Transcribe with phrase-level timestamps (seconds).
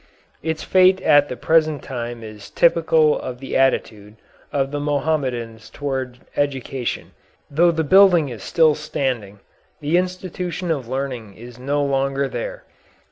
[0.41, 4.15] Its fate at the present time is typical of the attitude
[4.51, 7.11] of the Mohammedans towards education.
[7.51, 9.41] Though the building is still standing,
[9.79, 12.63] the institution of learning is no longer there.